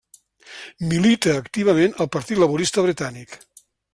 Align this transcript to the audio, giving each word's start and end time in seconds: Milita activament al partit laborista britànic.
Milita 0.93 1.35
activament 1.41 1.95
al 2.05 2.11
partit 2.17 2.43
laborista 2.45 2.87
britànic. 2.89 3.37